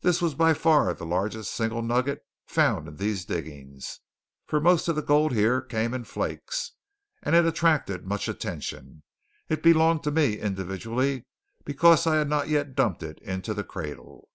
[0.00, 4.00] This was by far the largest single nugget found in these diggings
[4.44, 6.72] for most of the gold here came in flakes
[7.22, 9.04] and it attracted much attention.
[9.48, 11.24] It belonged to me, individually,
[11.64, 14.28] because I had not yet dumped it into the cradle.